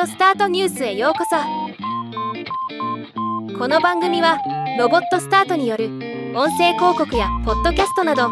[0.00, 1.36] オスタートニュースへようこそ。
[3.58, 4.38] この番組は
[4.78, 5.86] ロボットスタートによる
[6.34, 8.28] 音声広告やポッドキャストなど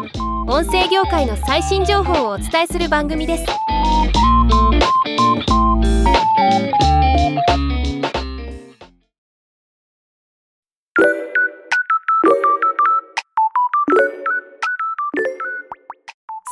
[0.47, 3.45] 音声業界の最新情報をお伝えする番組です。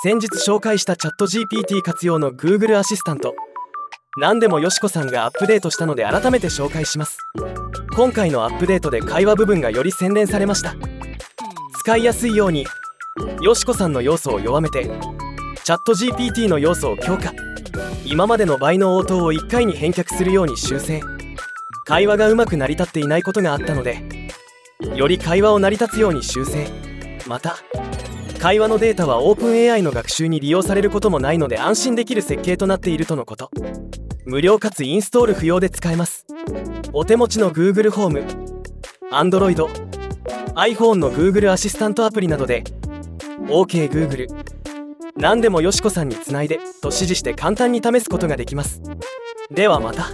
[0.01, 3.35] 先日紹介したチャット GPT 活用の Google アシスタント。
[4.19, 7.19] 何でもよしこさんがアップデートしたので改めて紹介します。
[7.95, 10.75] 今回のアップデートで会話部分がより洗練されました。
[11.79, 12.65] 使いやすいように
[13.41, 14.89] よしこさんの要素を弱めて
[15.63, 17.33] チャット GPT の要素を強化。
[18.03, 20.99] 今までの倍の応答を1回に返却するように修正。
[21.85, 24.03] 会話がうまく成り立っていないことがあったので
[24.95, 26.67] より会話を成り立つように修正。
[27.25, 27.55] また
[28.37, 33.49] 会話のデータは OpenAI の学習に利用されることもないので安心できる設計となっているとのこと。
[34.29, 36.27] 無料かつインストール不要で使えます。
[36.93, 38.23] お手持ちの Google ホーム
[39.11, 39.55] Android
[40.53, 42.63] iPhone の Google アシスタントアプリなどで
[43.47, 44.27] OKGoogle、
[45.15, 48.83] 何でもよしこさんにつないでと指示して簡単に試すことができます。
[49.49, 50.11] ではまた。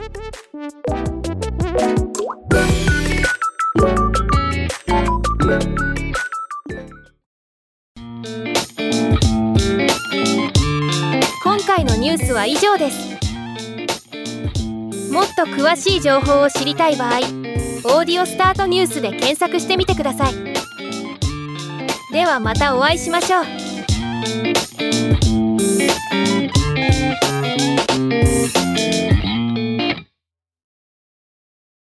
[11.43, 13.14] 今回のニュースは以上です。
[15.35, 17.17] っと詳しい情報を知りたい場合
[17.83, 20.33] 「オーディオスタートニュース」で検索してみてください。
[22.13, 24.94] ではまたお会いしましょう。